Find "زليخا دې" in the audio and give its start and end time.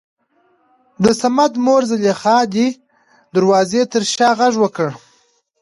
1.91-2.67